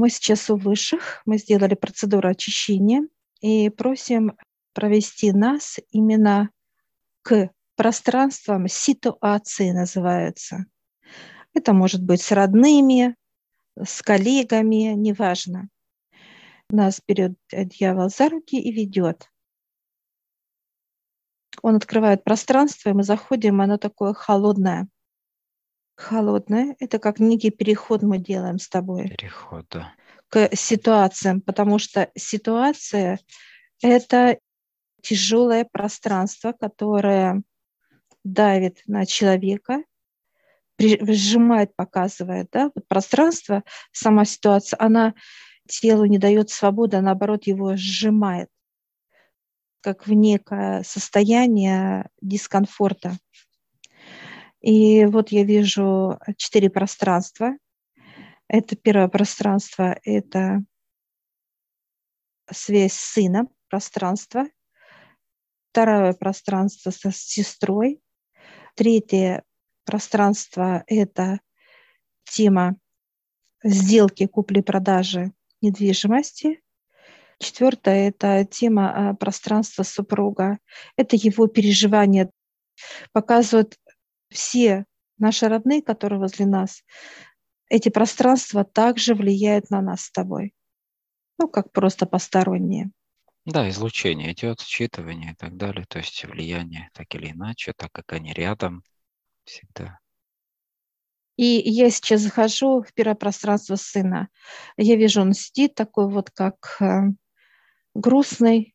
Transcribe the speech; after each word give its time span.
мы 0.00 0.08
сейчас 0.08 0.48
у 0.48 0.56
высших, 0.56 1.20
мы 1.26 1.36
сделали 1.36 1.74
процедуру 1.74 2.30
очищения 2.30 3.06
и 3.42 3.68
просим 3.68 4.32
провести 4.72 5.30
нас 5.30 5.78
именно 5.90 6.48
к 7.20 7.50
пространствам 7.76 8.66
ситуации 8.66 9.72
называются. 9.72 10.64
Это 11.52 11.74
может 11.74 12.02
быть 12.02 12.22
с 12.22 12.32
родными, 12.32 13.14
с 13.76 14.00
коллегами, 14.00 14.94
неважно. 14.94 15.68
Нас 16.70 17.02
берет 17.06 17.34
дьявол 17.52 18.08
за 18.08 18.30
руки 18.30 18.58
и 18.58 18.72
ведет. 18.72 19.30
Он 21.60 21.76
открывает 21.76 22.24
пространство, 22.24 22.88
и 22.88 22.94
мы 22.94 23.02
заходим, 23.02 23.60
оно 23.60 23.76
такое 23.76 24.14
холодное. 24.14 24.88
Холодное– 26.00 26.76
это 26.80 26.98
как 26.98 27.20
некий 27.20 27.50
переход 27.50 28.02
мы 28.02 28.18
делаем 28.18 28.58
с 28.58 28.68
тобой. 28.68 29.08
Переход, 29.10 29.66
да. 29.70 29.92
К 30.28 30.48
ситуациям, 30.56 31.42
потому 31.42 31.78
что 31.78 32.10
ситуация– 32.16 33.18
это 33.82 34.38
тяжелое 35.02 35.66
пространство, 35.70 36.52
которое 36.52 37.42
давит 38.24 38.82
на 38.86 39.04
человека, 39.04 39.84
сжимает, 40.78 41.76
показывает, 41.76 42.48
да, 42.50 42.70
вот 42.74 42.88
пространство, 42.88 43.62
сама 43.92 44.24
ситуация, 44.24 44.78
она 44.80 45.14
телу 45.68 46.06
не 46.06 46.18
дает 46.18 46.48
свободы, 46.48 46.96
а 46.96 47.02
наоборот 47.02 47.46
его 47.46 47.76
сжимает, 47.76 48.48
как 49.82 50.06
в 50.06 50.12
некое 50.14 50.82
состояние 50.82 52.08
дискомфорта. 52.22 53.18
И 54.60 55.06
вот 55.06 55.30
я 55.30 55.44
вижу 55.44 56.18
четыре 56.36 56.70
пространства. 56.70 57.56
Это 58.48 58.76
первое 58.76 59.08
пространство– 59.08 59.98
это 60.04 60.62
связь 62.50 62.92
с 62.92 63.12
сыном, 63.12 63.48
пространство. 63.68 64.46
Второе 65.70 66.12
пространство 66.14 66.90
со 66.90 67.12
сестрой. 67.12 68.00
Третье 68.74 69.44
пространство– 69.84 70.84
это 70.86 71.40
тема 72.24 72.76
сделки 73.62 74.26
купли-продажи 74.26 75.32
недвижимости. 75.60 76.62
Четвертое– 77.38 78.08
это 78.10 78.44
тема 78.44 79.10
а, 79.10 79.14
пространства 79.14 79.84
супруга. 79.84 80.58
Это 80.96 81.16
его 81.16 81.46
переживания. 81.46 82.30
Показывают 83.12 83.78
все 84.30 84.84
наши 85.18 85.48
родные, 85.48 85.82
которые 85.82 86.18
возле 86.18 86.46
нас. 86.46 86.82
Эти 87.68 87.88
пространства 87.88 88.64
также 88.64 89.14
влияют 89.14 89.70
на 89.70 89.80
нас 89.80 90.02
с 90.02 90.10
тобой. 90.10 90.54
Ну, 91.38 91.48
как 91.48 91.72
просто 91.72 92.06
посторонние. 92.06 92.90
Да, 93.44 93.68
излучение 93.70 94.32
идет, 94.32 94.60
считывание 94.60 95.32
и 95.32 95.34
так 95.34 95.56
далее. 95.56 95.86
То 95.88 95.98
есть 95.98 96.24
влияние 96.24 96.90
так 96.92 97.14
или 97.14 97.30
иначе, 97.30 97.72
так 97.76 97.90
как 97.92 98.12
они 98.12 98.32
рядом 98.32 98.82
всегда. 99.44 99.98
И 101.36 101.62
я 101.64 101.88
сейчас 101.90 102.20
захожу 102.20 102.82
в 102.82 102.92
первое 102.92 103.14
пространство 103.14 103.76
сына. 103.76 104.28
Я 104.76 104.96
вижу, 104.96 105.22
он 105.22 105.32
сидит 105.32 105.74
такой 105.74 106.06
вот, 106.10 106.30
как 106.30 106.76
э, 106.80 107.12
грустный. 107.94 108.74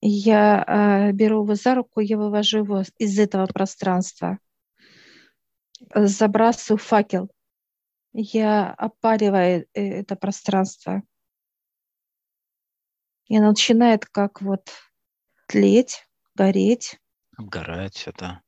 Я 0.00 0.64
э, 0.66 1.12
беру 1.12 1.44
его 1.44 1.54
за 1.54 1.76
руку, 1.76 2.00
я 2.00 2.18
вывожу 2.18 2.58
его 2.58 2.82
из 2.98 3.18
этого 3.18 3.46
пространства. 3.46 4.38
Забрасываю 5.94 6.78
факел. 6.78 7.30
Я 8.12 8.72
опариваю 8.72 9.66
э, 9.74 10.00
это 10.00 10.16
пространство. 10.16 11.02
И 13.26 13.36
оно 13.36 13.48
начинает 13.48 14.06
как 14.06 14.40
вот 14.40 14.70
тлеть, 15.46 16.06
гореть. 16.34 16.98
Обгорает 17.36 17.94
все, 17.94 18.12
да. 18.12 18.42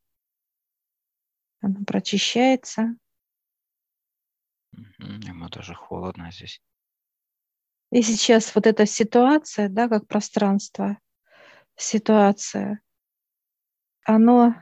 Оно 1.60 1.84
прочищается. 1.84 2.96
Ему 4.98 5.48
даже 5.48 5.74
холодно 5.74 6.32
здесь. 6.32 6.62
И 7.90 8.02
сейчас 8.02 8.54
вот 8.54 8.66
эта 8.66 8.86
ситуация, 8.86 9.68
да, 9.68 9.88
как 9.88 10.06
пространство, 10.06 10.98
ситуация, 11.76 12.80
оно 14.04 14.54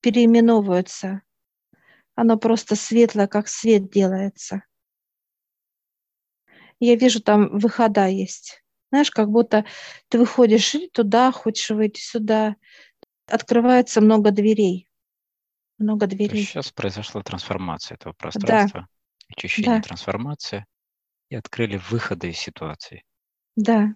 переименовывается. 0.00 1.22
Оно 2.14 2.38
просто 2.38 2.76
светлое, 2.76 3.26
как 3.26 3.48
свет 3.48 3.90
делается. 3.90 4.62
Я 6.80 6.96
вижу, 6.96 7.20
там 7.20 7.58
выхода 7.58 8.06
есть. 8.06 8.62
Знаешь, 8.90 9.10
как 9.10 9.30
будто 9.30 9.64
ты 10.08 10.18
выходишь 10.18 10.76
туда, 10.92 11.32
хочешь 11.32 11.70
выйти 11.70 12.00
сюда. 12.00 12.56
Открывается 13.26 14.00
много 14.00 14.30
дверей. 14.30 14.88
Много 15.78 16.06
дверей. 16.06 16.44
Сейчас 16.44 16.70
произошла 16.70 17.22
трансформация 17.22 17.96
этого 17.96 18.12
пространства. 18.12 18.80
Да 18.82 18.88
очищение, 19.28 19.76
да. 19.76 19.82
трансформация, 19.82 20.66
и 21.28 21.36
открыли 21.36 21.76
выходы 21.76 22.30
из 22.30 22.38
ситуации. 22.38 23.04
Да. 23.56 23.94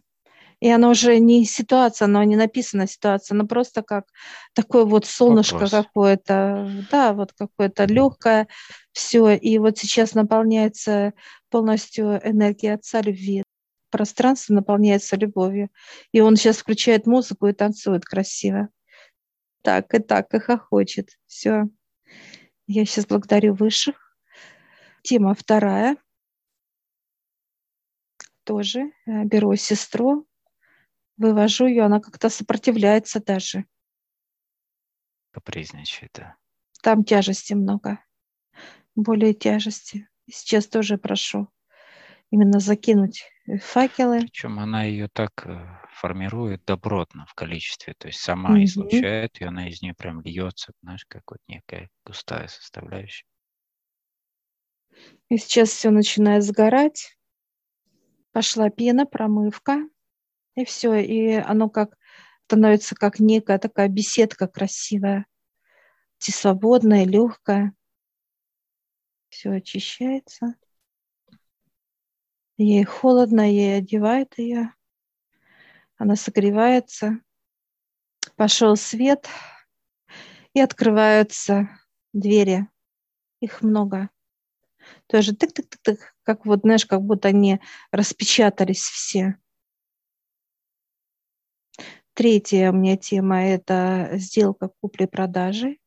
И 0.61 0.69
оно 0.69 0.91
уже 0.91 1.19
не 1.19 1.45
ситуация, 1.45 2.07
оно 2.07 2.23
не 2.25 2.37
написано 2.37 2.87
ситуация, 2.87 3.37
но 3.37 3.47
просто 3.47 3.83
как 3.83 4.07
такое 4.55 4.85
вот 4.85 5.07
солнышко 5.07 5.69
какое-то, 5.69 6.87
да, 6.91 7.13
вот 7.13 7.33
какое-то 7.33 7.85
легкое, 7.85 8.49
все. 8.93 9.35
И 9.35 9.59
вот 9.59 9.79
сейчас 9.79 10.15
наполняется 10.15 11.13
полностью 11.51 12.21
энергия 12.27 12.75
Отца 12.75 13.01
любви. 13.01 13.45
Пространство 13.91 14.55
наполняется 14.55 15.17
любовью. 15.17 15.71
И 16.13 16.21
он 16.21 16.37
сейчас 16.37 16.59
включает 16.59 17.07
музыку 17.07 17.47
и 17.47 17.53
танцует 17.53 18.05
красиво. 18.05 18.69
Так 19.63 19.95
и 19.95 19.99
так, 19.99 20.35
и 20.35 20.41
хохочет. 20.41 21.11
Все. 21.27 21.65
Я 22.67 22.85
сейчас 22.85 23.07
благодарю 23.07 23.55
высших 23.55 24.09
Тема 25.09 25.35
вторая. 25.35 25.97
Тоже 28.45 28.93
э, 29.07 29.25
беру 29.25 29.57
сестру, 29.57 30.28
вывожу 31.19 31.67
ее, 31.67 31.83
она 31.83 32.01
как-то 32.01 32.31
сопротивляется 32.31 33.21
даже. 33.21 33.67
Капризничает, 35.33 36.12
да. 36.15 36.37
Там 36.83 37.05
тяжести 37.05 37.55
много, 37.55 38.03
более 38.95 39.34
тяжести. 39.34 40.09
Сейчас 40.31 40.67
тоже 40.69 40.97
прошу 40.97 41.49
именно 42.31 42.61
закинуть 42.61 43.25
э, 43.47 43.59
факелы. 43.59 44.21
Причем 44.21 44.59
она 44.59 44.84
ее 44.84 45.09
так 45.09 45.47
э, 45.47 45.59
формирует 45.93 46.65
добротно 46.65 47.27
в 47.27 47.35
количестве, 47.35 47.95
то 47.99 48.09
есть 48.09 48.21
сама 48.21 48.59
mm-hmm. 48.59 48.65
излучает, 48.65 49.41
и 49.41 49.45
она 49.45 49.69
из 49.69 49.83
нее 49.83 49.95
прям 49.95 50.21
льется, 50.21 50.73
знаешь, 50.83 51.05
как 51.09 51.23
вот 51.31 51.41
некая 51.49 51.89
густая 52.05 52.49
составляющая. 52.49 53.27
И 55.29 55.37
сейчас 55.37 55.71
все 55.71 55.91
начинает 55.91 56.45
сгорать. 56.45 57.17
Пошла 58.33 58.71
пена, 58.71 59.06
промывка. 59.06 59.89
И 60.59 60.65
все. 60.65 60.97
И 60.97 61.35
оно 61.35 61.71
как 61.71 61.97
становится 62.47 62.97
как 62.97 63.21
некая 63.21 63.59
такая 63.59 63.87
беседка 63.87 64.49
красивая. 64.49 65.27
Свободная, 66.19 67.05
легкая. 67.05 67.75
Все 69.29 69.53
очищается. 69.53 70.57
Ей 72.57 72.83
холодно, 72.83 73.49
ей 73.49 73.79
одевает 73.79 74.37
ее. 74.37 74.75
Она 75.97 76.17
согревается. 76.17 77.21
Пошел 78.35 78.75
свет, 78.75 79.29
и 80.55 80.61
открываются 80.61 81.69
двери. 82.13 82.67
Их 83.39 83.63
много 83.63 84.11
тоже 85.07 85.35
тык-тык-тык, 85.35 86.01
как 86.25 86.47
вот, 86.47 86.63
знаешь, 86.63 86.85
как 86.85 87.03
будто 87.03 87.29
они 87.29 87.61
распечатались 87.93 88.82
все. 88.82 89.38
Третья 92.19 92.73
у 92.73 92.75
меня 92.75 92.97
тема– 92.97 93.44
это 93.44 94.11
сделка 94.15 94.73
купли-продажи. 94.81 95.79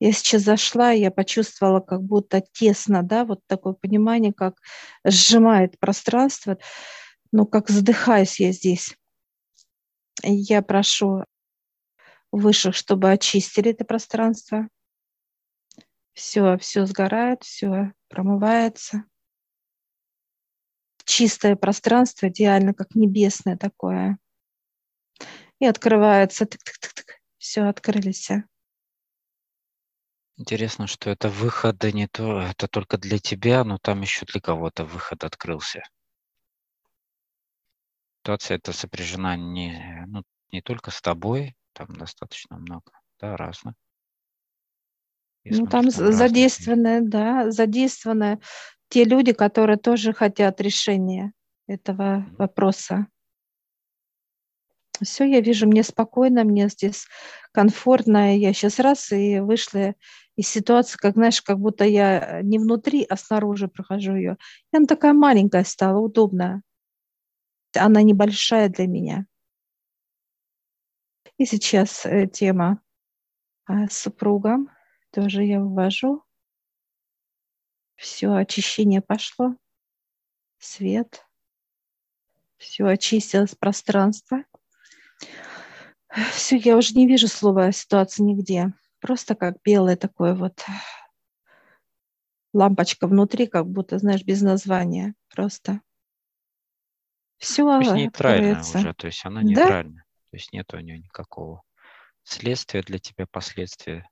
Я 0.00 0.12
сейчас 0.12 0.42
зашла, 0.42 0.90
я 0.90 1.10
почувствовала, 1.10 1.80
как 1.80 2.02
будто 2.02 2.42
тесно, 2.52 3.02
да, 3.02 3.24
вот 3.24 3.40
такое 3.46 3.72
понимание, 3.72 4.34
как 4.34 4.60
сжимает 5.02 5.78
пространство, 5.78 6.58
ну, 7.32 7.46
как 7.46 7.70
задыхаюсь 7.70 8.38
я 8.38 8.52
здесь. 8.52 8.94
Я 10.22 10.60
прошу 10.60 11.24
высших, 12.32 12.74
чтобы 12.74 13.10
очистили 13.10 13.70
это 13.70 13.86
пространство. 13.86 14.68
Все, 16.12 16.58
все 16.58 16.84
сгорает, 16.84 17.44
все 17.44 17.94
промывается. 18.08 19.04
Чистое 21.06 21.56
пространство, 21.56 22.28
идеально, 22.28 22.74
как 22.74 22.94
небесное 22.94 23.56
такое. 23.56 24.18
И 25.62 25.64
открывается, 25.64 26.44
тык-тык-тык-тык, 26.44 27.20
все, 27.38 27.68
открылись. 27.68 28.30
Интересно, 30.36 30.88
что 30.88 31.08
это 31.08 31.28
выходы 31.28 31.92
не 31.92 32.08
то, 32.08 32.40
это 32.40 32.66
только 32.66 32.98
для 32.98 33.20
тебя, 33.20 33.62
но 33.62 33.78
там 33.78 34.00
еще 34.00 34.26
для 34.26 34.40
кого-то 34.40 34.84
выход 34.84 35.22
открылся. 35.22 35.84
Ситуация 38.18 38.56
эта 38.56 38.72
сопряжена 38.72 39.36
не, 39.36 40.04
ну, 40.08 40.24
не 40.50 40.62
только 40.62 40.90
с 40.90 41.00
тобой, 41.00 41.54
там 41.74 41.94
достаточно 41.94 42.56
много, 42.56 42.90
да, 43.20 43.36
разных. 43.36 43.76
ну, 45.44 45.64
там, 45.68 45.88
там 45.90 46.12
задействованы, 46.12 47.02
да, 47.02 47.52
задействованы 47.52 48.40
те 48.88 49.04
люди, 49.04 49.32
которые 49.32 49.76
тоже 49.76 50.12
хотят 50.12 50.60
решения 50.60 51.32
этого 51.68 52.26
вопроса. 52.36 53.06
Все, 55.02 55.24
я 55.24 55.40
вижу, 55.40 55.66
мне 55.66 55.82
спокойно, 55.82 56.44
мне 56.44 56.68
здесь 56.68 57.06
комфортно. 57.52 58.36
Я 58.36 58.52
сейчас 58.52 58.78
раз 58.78 59.12
и 59.12 59.40
вышла 59.40 59.94
из 60.36 60.48
ситуации, 60.48 60.96
как, 60.96 61.14
знаешь, 61.14 61.42
как 61.42 61.58
будто 61.58 61.84
я 61.84 62.40
не 62.42 62.58
внутри, 62.58 63.04
а 63.08 63.16
снаружи 63.16 63.68
прохожу 63.68 64.14
ее. 64.14 64.36
И 64.72 64.76
она 64.76 64.86
такая 64.86 65.12
маленькая 65.12 65.64
стала, 65.64 65.98
удобная. 65.98 66.62
Она 67.74 68.02
небольшая 68.02 68.68
для 68.68 68.86
меня. 68.86 69.26
И 71.38 71.46
сейчас 71.46 72.06
э, 72.06 72.26
тема 72.26 72.80
а, 73.64 73.88
с 73.88 73.98
супругом. 73.98 74.70
Тоже 75.10 75.44
я 75.44 75.60
ввожу. 75.60 76.22
Все, 77.96 78.32
очищение 78.34 79.00
пошло. 79.00 79.56
Свет. 80.58 81.26
Все, 82.56 82.86
очистилось 82.86 83.54
пространство. 83.54 84.44
Все, 86.32 86.56
я 86.56 86.76
уже 86.76 86.94
не 86.94 87.06
вижу 87.06 87.28
слова 87.28 87.72
ситуации 87.72 88.22
нигде. 88.22 88.72
Просто 89.00 89.34
как 89.34 89.56
белое 89.64 89.96
такое 89.96 90.34
вот 90.34 90.64
лампочка 92.52 93.06
внутри, 93.06 93.46
как 93.46 93.66
будто, 93.66 93.98
знаешь, 93.98 94.24
без 94.24 94.42
названия. 94.42 95.14
Просто. 95.34 95.80
Все 97.38 97.64
то 97.64 97.80
есть 97.80 97.94
нейтральная 97.94 98.60
уже, 98.60 98.94
то 98.94 99.06
есть 99.06 99.24
она 99.24 99.42
нейтральная. 99.42 100.04
Да? 100.04 100.28
То 100.30 100.36
есть 100.36 100.52
нет 100.52 100.72
у 100.74 100.78
нее 100.78 100.98
никакого 100.98 101.62
следствия 102.22 102.82
для 102.82 102.98
тебя, 102.98 103.26
последствия. 103.26 104.08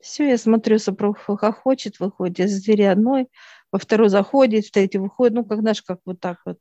Все, 0.00 0.28
я 0.28 0.38
смотрю, 0.38 0.78
супруг 0.78 1.18
хохочет, 1.18 2.00
выходит 2.00 2.40
из 2.40 2.62
двери 2.62 2.82
одной, 2.82 3.28
во 3.70 3.78
второй 3.78 4.08
заходит, 4.08 4.66
в 4.66 4.70
третью 4.70 5.02
выходит, 5.02 5.34
ну, 5.34 5.44
как, 5.44 5.60
знаешь, 5.60 5.82
как 5.82 6.00
вот 6.04 6.20
так 6.20 6.40
вот 6.44 6.58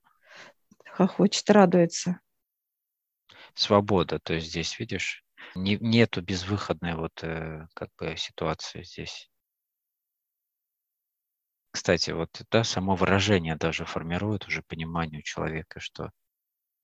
хохочет, 0.86 1.50
радуется. 1.50 2.19
Свобода, 3.59 4.19
то 4.19 4.35
есть 4.35 4.47
здесь, 4.47 4.79
видишь, 4.79 5.21
не, 5.53 5.75
нету 5.81 6.21
безвыходной 6.21 6.95
вот 6.95 7.21
э, 7.23 7.67
как 7.73 7.89
бы 7.97 8.15
ситуации 8.15 8.83
здесь. 8.83 9.29
Кстати, 11.71 12.11
вот 12.11 12.29
да, 12.50 12.63
само 12.63 12.95
выражение 12.95 13.57
даже 13.57 13.83
формирует 13.83 14.47
уже 14.47 14.63
понимание 14.63 15.19
у 15.19 15.23
человека, 15.23 15.81
что 15.81 16.11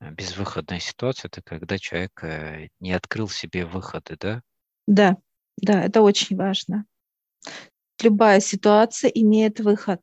э, 0.02 0.12
безвыходная 0.12 0.80
ситуация– 0.80 1.30
это 1.32 1.42
когда 1.42 1.78
человек 1.78 2.22
э, 2.26 2.68
не 2.82 2.92
открыл 2.92 3.30
себе 3.30 3.66
выходы, 3.66 4.18
да? 4.20 4.42
Да, 4.86 5.16
да, 5.56 5.82
это 5.82 6.02
очень 6.02 6.36
важно. 6.36 6.86
Любая 8.02 8.42
ситуация 8.42 9.10
имеет 9.12 9.62
выход. 9.62 10.02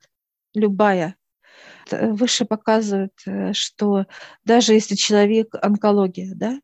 Любая. 0.55 1.17
Выше 1.91 2.45
показывают, 2.45 3.13
э, 3.27 3.53
что 3.53 4.07
даже 4.45 4.73
если 4.75 4.95
человек 4.95 5.55
онкология, 5.61 6.33
да, 6.35 6.61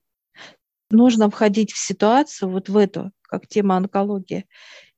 нужно 0.91 1.31
входить 1.31 1.73
в 1.73 1.79
ситуацию, 1.79 2.51
вот 2.51 2.69
в 2.69 2.77
эту, 2.77 3.13
как 3.23 3.47
тема 3.47 3.77
онкологии, 3.77 4.47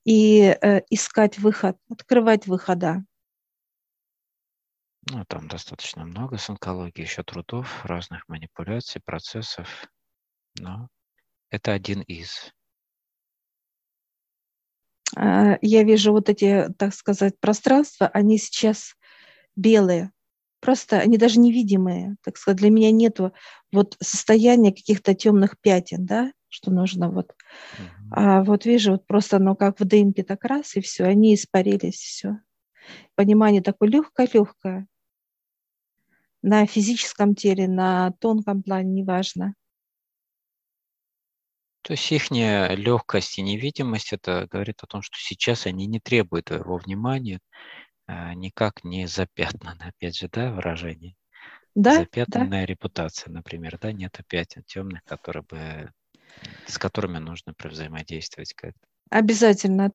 и 0.04 0.40
э, 0.40 0.82
искать 0.90 1.38
выход, 1.38 1.76
открывать 1.90 2.46
выхода. 2.46 3.04
Ну, 5.10 5.24
там 5.26 5.48
достаточно 5.48 6.04
много 6.04 6.36
с 6.36 6.48
онкологией, 6.48 7.06
еще 7.06 7.22
трудов, 7.22 7.84
разных 7.84 8.28
манипуляций, 8.28 9.00
процессов. 9.04 9.88
Но 10.58 10.88
это 11.50 11.72
один 11.72 12.02
из. 12.02 12.52
А, 15.16 15.58
я 15.62 15.82
вижу 15.82 16.12
вот 16.12 16.28
эти, 16.28 16.68
так 16.78 16.94
сказать, 16.94 17.38
пространства, 17.40 18.08
они 18.08 18.38
сейчас 18.38 18.94
белые. 19.56 20.12
Просто 20.60 20.98
они 20.98 21.16
даже 21.16 21.40
невидимые, 21.40 22.16
так 22.22 22.36
сказать. 22.36 22.58
Для 22.58 22.70
меня 22.70 22.90
нету 22.90 23.32
вот 23.72 23.96
состояния 24.00 24.72
каких-то 24.72 25.14
темных 25.14 25.58
пятен, 25.60 26.04
да, 26.04 26.32
что 26.48 26.70
нужно 26.70 27.10
вот. 27.10 27.30
Uh-huh. 27.30 28.08
А 28.10 28.42
вот 28.42 28.66
вижу, 28.66 28.92
вот 28.92 29.06
просто, 29.06 29.38
ну, 29.38 29.56
как 29.56 29.80
в 29.80 29.84
дымке 29.84 30.22
так 30.22 30.44
раз, 30.44 30.76
и 30.76 30.80
все, 30.80 31.04
они 31.04 31.34
испарились, 31.34 31.96
все. 31.96 32.40
Понимание 33.14 33.62
такое 33.62 33.88
легкое-легкое. 33.88 34.86
На 36.42 36.66
физическом 36.66 37.34
теле, 37.34 37.68
на 37.68 38.12
тонком 38.18 38.62
плане, 38.62 38.92
неважно. 38.92 39.54
То 41.82 41.94
есть 41.94 42.12
их 42.12 42.30
легкость 42.30 43.38
и 43.38 43.42
невидимость, 43.42 44.12
это 44.12 44.46
говорит 44.50 44.82
о 44.82 44.86
том, 44.86 45.02
что 45.02 45.16
сейчас 45.18 45.66
они 45.66 45.86
не 45.86 46.00
требуют 46.00 46.46
твоего 46.46 46.76
внимания, 46.76 47.40
никак 48.34 48.84
не 48.84 49.06
запятнаны, 49.06 49.82
опять 49.82 50.16
же, 50.16 50.28
да, 50.28 50.52
выражение? 50.52 51.16
Да, 51.74 51.98
Запятнанная 51.98 52.62
да. 52.62 52.66
репутация, 52.66 53.32
например, 53.32 53.78
да, 53.78 53.92
нет 53.92 54.18
пятен 54.26 54.62
темных, 54.64 55.02
которые 55.04 55.44
бы, 55.44 55.92
с 56.66 56.78
которыми 56.78 57.18
нужно 57.18 57.54
взаимодействовать 57.62 58.54
как-то. 58.54 58.86
Обязательно. 59.08 59.92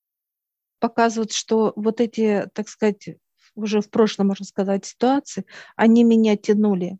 Показывают, 0.79 1.31
что 1.31 1.73
вот 1.75 2.01
эти, 2.01 2.49
так 2.53 2.69
сказать, 2.69 3.09
уже 3.55 3.81
в 3.81 3.89
прошлом, 3.89 4.27
можно 4.27 4.45
сказать, 4.45 4.85
ситуации, 4.85 5.45
они 5.75 6.03
меня 6.03 6.37
тянули. 6.37 6.97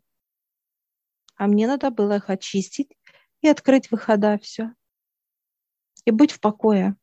А 1.36 1.46
мне 1.46 1.66
надо 1.66 1.90
было 1.90 2.16
их 2.16 2.30
очистить 2.30 2.96
и 3.42 3.48
открыть 3.48 3.90
выхода, 3.90 4.38
все. 4.42 4.72
И 6.04 6.10
быть 6.10 6.32
в 6.32 6.40
покое. 6.40 6.96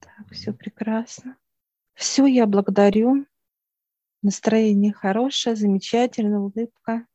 Так, 0.00 0.30
все 0.30 0.52
прекрасно. 0.52 1.36
Все, 2.00 2.24
я 2.24 2.46
благодарю. 2.46 3.26
Настроение 4.22 4.90
хорошее, 4.90 5.54
замечательная 5.54 6.38
улыбка. 6.38 7.06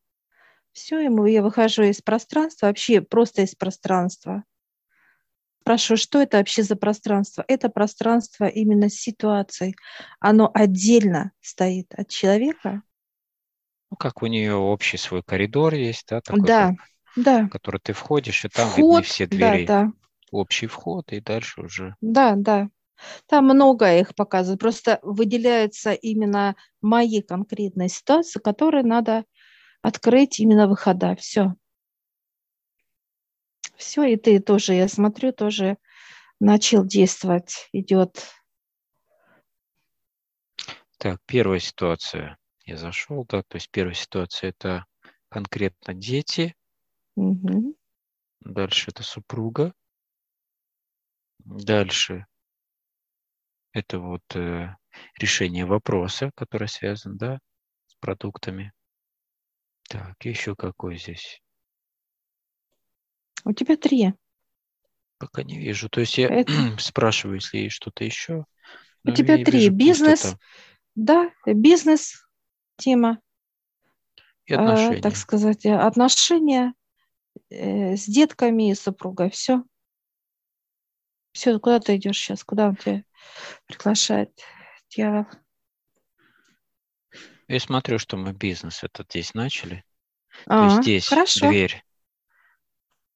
Все, 0.73 0.99
ему 0.99 1.25
я 1.25 1.41
выхожу 1.41 1.81
из 1.81 2.03
пространства, 2.03 2.67
вообще 2.67 3.01
просто 3.01 3.41
из 3.41 3.55
пространства. 3.55 4.43
Спрашиваю, 5.61 5.97
что 5.97 6.21
это 6.21 6.37
вообще 6.37 6.61
за 6.61 6.75
пространство? 6.75 7.43
Это 7.47 7.69
пространство 7.69 8.45
именно 8.45 8.89
с 8.89 8.93
ситуацией. 8.93 9.75
Оно 10.19 10.51
отдельно 10.53 11.31
стоит 11.41 11.91
от 11.95 12.09
человека. 12.09 12.83
Ну, 13.89 13.97
как 13.97 14.21
у 14.21 14.27
нее 14.27 14.53
общий 14.53 14.97
свой 14.97 15.23
коридор 15.23 15.73
есть, 15.73 16.05
да? 16.09 16.21
Такой, 16.21 16.41
да, 16.43 16.75
да. 17.15 17.45
В 17.45 17.49
который 17.49 17.79
ты 17.79 17.93
входишь, 17.93 18.45
и 18.45 18.49
там 18.49 18.69
вход, 18.69 18.77
видны 18.77 19.01
все 19.01 19.25
двери. 19.25 19.65
Да, 19.65 19.85
да. 19.85 19.91
Общий 20.29 20.67
вход, 20.67 21.11
и 21.11 21.21
дальше 21.21 21.61
уже. 21.61 21.95
Да, 22.01 22.35
да. 22.35 22.69
Там 23.27 23.45
много 23.45 23.99
их 23.99 24.15
показывают. 24.15 24.61
Просто 24.61 24.99
выделяются 25.01 25.93
именно 25.93 26.55
мои 26.81 27.21
конкретные 27.21 27.89
ситуации, 27.89 28.39
которые 28.39 28.83
надо 28.83 29.25
открыть 29.81 30.39
именно 30.39 30.67
выхода. 30.67 31.15
Все. 31.15 31.55
Все, 33.77 34.03
и 34.03 34.15
ты 34.15 34.39
тоже, 34.39 34.73
я 34.73 34.87
смотрю, 34.87 35.33
тоже 35.33 35.77
начал 36.39 36.85
действовать, 36.85 37.69
идет. 37.73 38.23
Так, 40.97 41.19
первая 41.25 41.59
ситуация. 41.59 42.37
Я 42.65 42.77
зашел, 42.77 43.25
да, 43.29 43.43
то 43.43 43.57
есть 43.57 43.69
первая 43.69 43.93
ситуация 43.93 44.49
это 44.49 44.85
конкретно 45.29 45.93
дети. 45.93 46.55
Угу. 47.15 47.75
Дальше 48.41 48.91
это 48.91 49.03
супруга. 49.03 49.73
Дальше 51.39 52.25
это 53.75 53.99
вот 53.99 54.23
э, 54.35 54.73
решение 55.19 55.65
вопроса, 55.65 56.31
который 56.35 56.69
связан, 56.69 57.17
да, 57.17 57.39
с 57.87 57.95
продуктами. 57.99 58.71
Так, 59.89 60.15
еще 60.23 60.55
какой 60.55 60.97
здесь? 60.97 61.41
У 63.43 63.51
тебя 63.51 63.75
три. 63.75 64.13
Пока 65.17 65.43
не 65.43 65.59
вижу. 65.59 65.89
То 65.89 65.99
есть 65.99 66.17
я 66.17 66.29
это... 66.29 66.53
спрашиваю, 66.79 67.35
если 67.35 67.57
есть 67.59 67.75
что-то 67.75 68.05
еще. 68.05 68.45
У 69.03 69.11
тебя 69.11 69.43
три. 69.43 69.69
Бизнес, 69.69 70.21
пустота. 70.21 70.39
да, 70.95 71.31
бизнес, 71.45 72.25
тема. 72.77 73.19
И 74.45 74.53
отношения. 74.53 74.99
Э, 74.99 75.01
так 75.01 75.17
сказать, 75.17 75.65
отношения 75.65 76.73
э, 77.49 77.97
с 77.97 78.05
детками 78.05 78.71
и 78.71 78.75
супругой. 78.75 79.29
Все. 79.31 79.63
Все, 81.35 81.59
куда 81.59 81.81
ты 81.81 81.97
идешь 81.97 82.17
сейчас? 82.17 82.45
Куда 82.45 82.69
он 82.69 82.77
тебя 82.77 83.03
приглашает 83.67 84.31
дьявол? 84.89 85.25
Я 87.49 87.59
смотрю, 87.59 87.99
что 87.99 88.15
мы 88.15 88.31
бизнес 88.31 88.85
этот 88.85 89.07
здесь 89.09 89.33
начали. 89.33 89.83
А, 90.45 90.59
То 90.59 90.65
есть 90.65 90.81
здесь 90.83 91.07
хорошо. 91.09 91.49
дверь. 91.49 91.83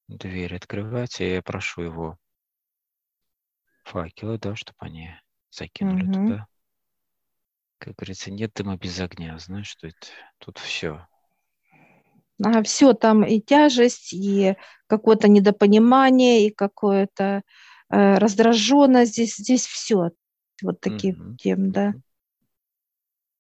Дверь 0.10 0.54
открывается, 0.54 1.24
и 1.24 1.32
я 1.36 1.42
прошу 1.42 1.84
его 1.84 2.18
Факелы, 3.86 4.38
да, 4.38 4.54
чтобы 4.58 4.78
они 4.82 5.12
закинули 5.50 6.04
угу. 6.04 6.14
туда. 6.14 6.48
Как 7.78 7.96
говорится, 7.96 8.32
нет 8.32 8.52
дыма 8.54 8.76
без 8.76 9.00
огня. 9.00 9.40
Знаешь, 9.40 9.68
что 9.68 9.88
это? 9.88 10.08
Тут 10.40 10.58
все. 10.58 11.08
А 12.44 12.64
все 12.64 12.94
там 12.94 13.24
и 13.24 13.40
тяжесть, 13.40 14.12
и 14.12 14.58
какое-то 14.88 15.30
недопонимание, 15.30 16.48
и 16.48 16.54
какое-то 16.54 17.44
раздраженность. 17.90 19.14
Здесь, 19.14 19.36
здесь 19.36 19.66
все 19.66 20.12
вот 20.62 20.80
таким 20.80 21.30
угу. 21.30 21.36
тем, 21.38 21.72
да. 21.72 21.94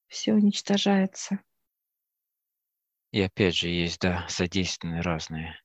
Все 0.07 0.33
уничтожается. 0.33 1.39
И 3.11 3.21
опять 3.21 3.55
же 3.55 3.69
есть, 3.69 3.99
да, 3.99 4.25
задействованы 4.29 5.01
разные 5.01 5.59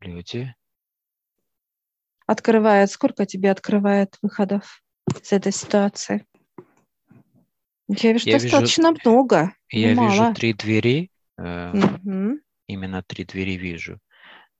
люди. 0.00 0.54
Открывает, 2.26 2.90
сколько 2.90 3.26
тебе 3.26 3.50
открывает 3.50 4.16
выходов 4.22 4.82
из 5.22 5.32
этой 5.32 5.52
ситуации? 5.52 6.26
Я 7.88 8.12
вижу 8.12 8.28
я 8.28 8.38
достаточно 8.38 8.90
вижу, 8.90 9.00
много. 9.04 9.52
Я 9.70 9.94
мало. 9.94 10.10
вижу 10.10 10.34
три 10.34 10.52
двери. 10.54 11.10
Э, 11.38 11.70
угу. 11.70 12.40
Именно 12.66 13.02
три 13.02 13.24
двери 13.24 13.56
вижу. 13.56 14.00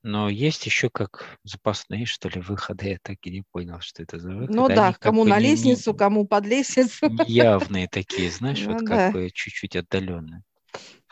Но 0.07 0.29
есть 0.29 0.65
еще 0.67 0.89
как 0.89 1.37
запасные, 1.43 2.07
что 2.07 2.29
ли, 2.29 2.41
выходы. 2.41 2.91
Я 2.91 2.99
так 3.03 3.17
и 3.23 3.31
не 3.31 3.43
понял, 3.51 3.81
что 3.81 4.05
это 4.05 4.21
за 4.21 4.31
выходы. 4.31 4.55
Ну 4.55 4.69
да, 4.69 4.93
кому 4.93 5.25
на 5.25 5.41
лестницу, 5.41 5.91
не, 5.91 5.99
кому 5.99 6.25
под 6.29 6.47
лестницу. 6.47 7.11
Явные 7.27 7.89
такие, 7.89 8.31
знаешь, 8.31 8.63
ну, 8.65 8.75
вот 8.75 8.85
да. 8.85 8.87
как 8.87 9.15
бы 9.15 9.31
чуть-чуть 9.35 9.75
отдаленные. 9.75 10.45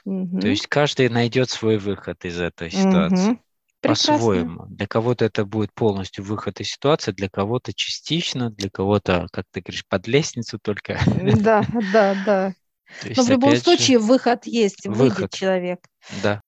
Угу. 0.05 0.39
То 0.39 0.47
есть 0.47 0.69
каждый 0.69 1.09
найдет 1.09 1.51
свой 1.51 1.79
выход 1.79 2.25
из 2.25 2.39
этой 2.41 2.71
ситуации. 2.71 3.33
Угу. 3.33 3.41
По-своему. 3.81 4.67
Для 4.67 4.87
кого-то 4.87 5.25
это 5.25 5.45
будет 5.45 5.75
полностью 5.75 6.23
выход 6.23 6.61
из 6.61 6.71
ситуации, 6.71 7.11
для 7.11 7.29
кого-то 7.29 7.75
частично, 7.75 8.51
для 8.51 8.71
кого-то, 8.71 9.27
как 9.33 9.47
ты 9.51 9.61
говоришь, 9.61 9.85
под 9.89 10.07
лестницу 10.07 10.61
только. 10.63 11.01
Да, 11.41 11.65
да, 11.93 12.17
да. 12.25 12.55
Но 13.17 13.25
в 13.25 13.29
любом 13.29 13.57
случае 13.57 13.99
же, 13.99 14.05
выход 14.05 14.47
есть, 14.47 14.87
выход. 14.87 15.17
выйдет 15.19 15.33
человек. 15.33 15.81
Да. 16.23 16.41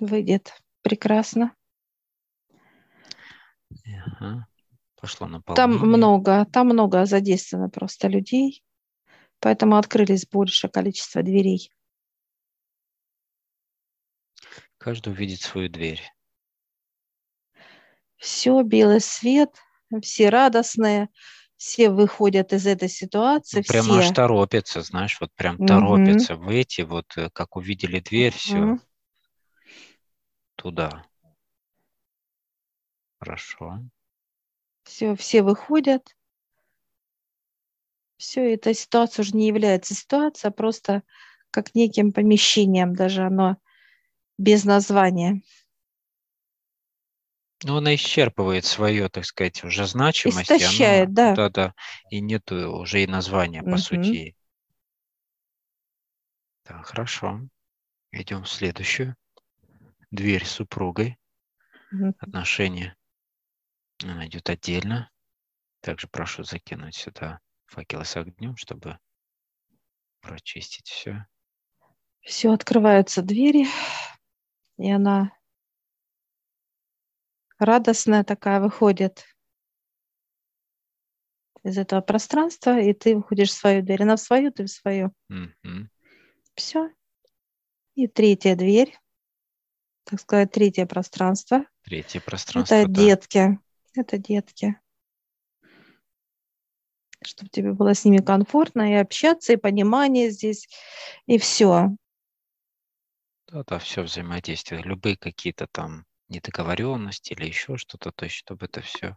Выйдет. 0.00 0.52
Прекрасно. 0.82 1.52
Ага. 4.18 4.46
Пошло 5.00 5.26
на 5.26 5.42
Там 5.42 5.72
много, 5.76 6.46
там 6.52 6.68
много 6.68 7.04
задействовано 7.04 7.68
просто 7.68 8.08
людей, 8.08 8.64
поэтому 9.40 9.76
открылись 9.76 10.26
больше 10.26 10.68
количество 10.68 11.22
дверей. 11.22 11.70
Каждый 14.78 15.12
увидит 15.12 15.42
свою 15.42 15.68
дверь. 15.68 16.02
Все, 18.16 18.62
белый 18.62 19.00
свет, 19.00 19.50
все 20.00 20.30
радостные, 20.30 21.10
все 21.56 21.90
выходят 21.90 22.54
из 22.54 22.66
этой 22.66 22.88
ситуации. 22.88 23.58
Ну, 23.58 23.64
прямо 23.64 23.88
все. 23.88 23.98
аж 23.98 24.10
торопятся, 24.12 24.80
знаешь, 24.80 25.18
вот 25.20 25.30
прям 25.34 25.56
угу. 25.56 25.66
торопятся 25.66 26.36
выйти, 26.36 26.82
вот 26.82 27.06
э, 27.16 27.28
как 27.30 27.56
увидели 27.56 28.00
дверь, 28.00 28.32
угу. 28.32 28.38
все 28.38 28.78
туда. 30.56 31.04
Хорошо. 33.18 33.80
Все, 34.86 35.16
все 35.16 35.42
выходят. 35.42 36.16
Все, 38.18 38.54
эта 38.54 38.72
ситуация 38.72 39.24
уже 39.24 39.36
не 39.36 39.48
является 39.48 39.94
ситуацией, 39.94 40.50
а 40.50 40.52
просто 40.52 41.02
как 41.50 41.74
неким 41.74 42.12
помещением, 42.12 42.94
даже 42.94 43.22
оно 43.22 43.56
без 44.38 44.64
названия. 44.64 45.42
Ну, 47.64 47.78
она 47.78 47.96
исчерпывает 47.96 48.64
свое, 48.64 49.08
так 49.08 49.24
сказать, 49.24 49.64
уже 49.64 49.86
значимость. 49.86 50.52
Истощает, 50.52 51.06
оно, 51.06 51.14
да. 51.14 51.34
Да, 51.34 51.50
да. 51.50 51.74
И 52.10 52.20
нет 52.20 52.50
уже 52.52 53.02
и 53.02 53.06
названия, 53.08 53.62
по 53.62 53.70
угу. 53.70 53.78
сути. 53.78 54.36
Так, 56.62 56.86
хорошо. 56.86 57.40
Идем 58.12 58.44
в 58.44 58.48
следующую. 58.48 59.16
Дверь 60.12 60.44
с 60.44 60.52
супругой. 60.52 61.18
Угу. 61.90 62.14
Отношения. 62.20 62.96
Она 64.02 64.26
идет 64.26 64.50
отдельно. 64.50 65.10
Также 65.80 66.08
прошу 66.08 66.44
закинуть 66.44 66.96
сюда 66.96 67.40
факелы 67.66 68.04
с 68.04 68.16
огнем, 68.16 68.56
чтобы 68.56 68.98
прочистить 70.20 70.88
все. 70.88 71.26
Все, 72.20 72.52
открываются 72.52 73.22
двери, 73.22 73.66
и 74.78 74.90
она 74.90 75.32
радостная 77.58 78.24
такая 78.24 78.60
выходит 78.60 79.24
из 81.62 81.78
этого 81.78 82.00
пространства, 82.00 82.78
и 82.80 82.92
ты 82.92 83.16
выходишь 83.16 83.50
в 83.50 83.54
свою 83.54 83.82
дверь. 83.82 84.02
Она 84.02 84.16
в 84.16 84.20
свою, 84.20 84.52
ты 84.52 84.64
в 84.64 84.68
свою. 84.68 85.12
Mm-hmm. 85.30 85.86
Все. 86.54 86.90
И 87.94 88.06
третья 88.08 88.54
дверь, 88.56 88.98
так 90.04 90.20
сказать, 90.20 90.52
третье 90.52 90.86
пространство. 90.86 91.64
Третье 91.82 92.20
пространство. 92.20 92.74
Это 92.74 92.88
да. 92.88 93.00
детки. 93.00 93.58
Это 93.96 94.18
детки. 94.18 94.78
Чтобы 97.22 97.48
тебе 97.48 97.72
было 97.72 97.94
с 97.94 98.04
ними 98.04 98.18
комфортно 98.18 98.92
и 98.92 98.94
общаться, 98.94 99.54
и 99.54 99.56
понимание 99.56 100.30
здесь, 100.30 100.68
и 101.26 101.38
все. 101.38 101.88
Да, 103.48 103.64
да, 103.64 103.78
все 103.78 104.02
взаимодействие. 104.02 104.82
Любые 104.82 105.16
какие-то 105.16 105.66
там 105.66 106.04
недоговоренности 106.28 107.32
или 107.32 107.46
еще 107.46 107.76
что-то, 107.76 108.12
то 108.12 108.24
есть 108.24 108.36
чтобы 108.36 108.66
это 108.66 108.80
все 108.80 109.16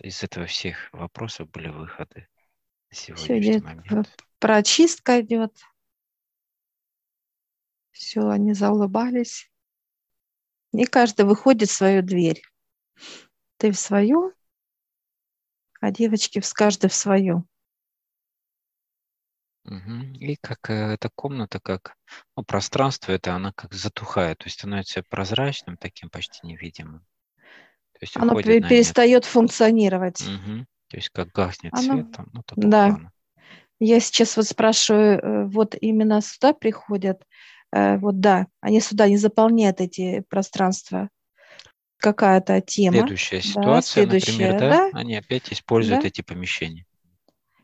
из 0.00 0.22
этого 0.22 0.46
всех 0.46 0.92
вопросов 0.92 1.50
были 1.50 1.68
выходы 1.68 2.28
на 2.90 2.96
сегодняшний 2.96 3.52
все 3.52 3.60
момент. 3.60 4.24
Прочистка 4.38 5.20
идет. 5.20 5.56
Все, 7.92 8.28
они 8.28 8.54
заулыбались. 8.54 9.50
И 10.72 10.84
каждый 10.84 11.24
выходит 11.24 11.68
в 11.68 11.74
свою 11.74 12.02
дверь. 12.02 12.42
Ты 13.58 13.70
в 13.72 13.78
свою, 13.78 14.32
а 15.80 15.90
девочки 15.90 16.40
в 16.40 16.52
каждый 16.52 16.88
в 16.88 16.94
свою. 16.94 17.46
И 19.68 20.36
как 20.40 20.70
э, 20.70 20.94
эта 20.94 21.10
комната, 21.14 21.60
как 21.60 21.94
ну, 22.36 22.42
пространство, 22.42 23.12
это 23.12 23.34
она 23.34 23.52
как 23.52 23.74
затухает, 23.74 24.38
то 24.38 24.46
есть 24.46 24.58
становится 24.58 25.02
прозрачным, 25.10 25.76
таким 25.76 26.08
почти 26.08 26.46
невидимым. 26.46 27.00
То 27.92 27.98
есть 28.00 28.16
Оно 28.16 28.34
перестает 28.34 29.24
функционировать. 29.26 30.22
Угу. 30.22 30.66
То 30.88 30.96
есть 30.96 31.10
как 31.10 31.32
гаснет 31.32 31.74
Оно... 31.74 31.82
свет, 31.82 32.12
там, 32.12 32.30
ну, 32.32 32.42
да. 32.56 32.88
Плана. 32.88 33.12
Я 33.80 34.00
сейчас 34.00 34.36
вот 34.36 34.46
спрашиваю, 34.46 35.18
э, 35.18 35.44
вот 35.46 35.74
именно 35.80 36.20
сюда 36.22 36.54
приходят, 36.54 37.22
э, 37.72 37.98
вот 37.98 38.20
да, 38.20 38.46
они 38.60 38.80
сюда 38.80 39.08
не 39.08 39.18
заполняют 39.18 39.80
эти 39.80 40.24
пространства. 40.28 41.10
Какая-то 41.98 42.60
тема. 42.60 42.98
Следующая 42.98 43.40
ситуация, 43.40 44.06
да, 44.06 44.10
следующая, 44.20 44.52
например, 44.52 44.60
да, 44.60 44.90
да, 44.90 44.98
они 44.98 45.16
опять 45.16 45.52
используют 45.52 46.02
да. 46.02 46.08
эти 46.08 46.22
помещения. 46.22 46.86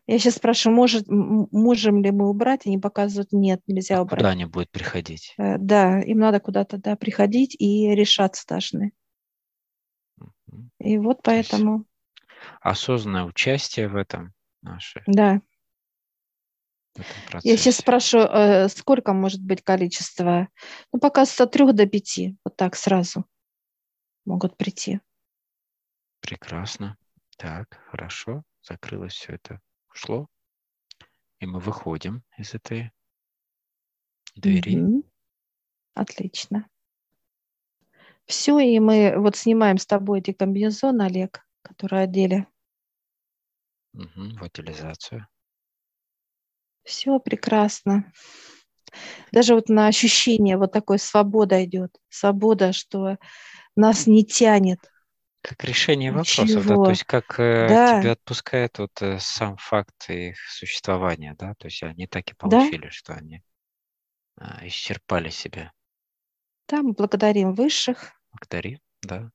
Я 0.06 0.18
сейчас 0.18 0.34
спрашиваю, 0.34 0.76
может, 0.76 1.06
можем 1.08 2.02
ли 2.02 2.10
мы 2.10 2.28
убрать? 2.28 2.66
Они 2.66 2.76
показывают, 2.78 3.32
нет, 3.32 3.62
нельзя 3.66 3.98
а 3.98 4.02
убрать. 4.02 4.18
Куда 4.18 4.30
они 4.30 4.44
будут 4.44 4.70
приходить? 4.70 5.34
Э, 5.38 5.56
да, 5.56 6.00
им 6.00 6.18
надо 6.18 6.40
куда-то 6.40 6.76
да, 6.76 6.96
приходить 6.96 7.56
и 7.58 7.94
решаться 7.94 8.44
должны. 8.46 8.92
И 10.78 10.98
вот 10.98 11.20
поэтому... 11.22 11.84
Осознанное 12.60 13.24
участие 13.24 13.88
в 13.88 13.96
этом 13.96 14.34
наше. 14.60 15.02
Да. 15.06 15.40
Я 17.42 17.56
сейчас 17.56 17.76
спрашиваю, 17.76 18.28
э, 18.28 18.68
сколько 18.68 19.14
может 19.14 19.42
быть 19.42 19.62
количество? 19.62 20.48
Ну, 20.92 21.00
пока 21.00 21.24
с 21.24 21.46
трех 21.46 21.74
до 21.74 21.86
пяти, 21.86 22.36
вот 22.44 22.56
так 22.56 22.76
сразу 22.76 23.24
могут 24.24 24.56
прийти. 24.56 25.00
Прекрасно. 26.20 26.96
Так, 27.36 27.80
хорошо. 27.90 28.42
Закрылось 28.62 29.12
все 29.12 29.34
это 29.34 29.60
ушло, 29.90 30.28
и 31.38 31.46
мы 31.46 31.60
выходим 31.60 32.22
из 32.38 32.54
этой 32.54 32.92
двери. 34.34 34.80
Угу. 34.80 35.04
Отлично. 35.94 36.68
Все, 38.26 38.58
и 38.58 38.78
мы 38.80 39.14
вот 39.18 39.36
снимаем 39.36 39.78
с 39.78 39.86
тобой 39.86 40.20
эти 40.20 40.32
комбинезоны, 40.32 41.02
Олег, 41.02 41.46
которые 41.62 42.04
одели. 42.04 42.46
Угу, 43.92 44.38
в 44.38 44.42
утилизацию. 44.42 45.28
Все 46.82 47.18
прекрасно. 47.18 48.12
Даже 49.32 49.54
вот 49.54 49.68
на 49.68 49.88
ощущение 49.88 50.56
вот 50.56 50.72
такой 50.72 50.98
свобода 50.98 51.64
идет. 51.64 51.96
Свобода, 52.08 52.72
что 52.72 53.18
нас 53.76 54.06
не 54.06 54.24
тянет 54.24 54.90
как 55.44 55.62
решение 55.62 56.10
вопросов, 56.10 56.66
да, 56.66 56.74
то 56.74 56.88
есть 56.88 57.04
как 57.04 57.38
э, 57.38 57.68
да. 57.68 58.00
тебя 58.00 58.12
отпускает 58.12 58.78
вот 58.78 59.02
э, 59.02 59.18
сам 59.20 59.58
факт 59.58 60.08
их 60.08 60.38
существования, 60.48 61.36
да, 61.38 61.54
то 61.58 61.66
есть 61.66 61.82
они 61.82 62.06
так 62.06 62.30
и 62.30 62.34
получили, 62.34 62.84
да. 62.84 62.90
что 62.90 63.12
они 63.12 63.42
э, 64.40 64.44
исчерпали 64.62 65.28
себя. 65.28 65.70
Да, 66.66 66.80
мы 66.82 66.94
благодарим 66.94 67.52
высших. 67.52 68.14
Благодарим, 68.32 68.80
да, 69.02 69.30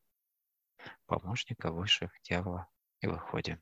помощника 1.06 1.72
высших, 1.72 2.10
дьявола, 2.24 2.68
и 3.02 3.08
выходим. 3.08 3.62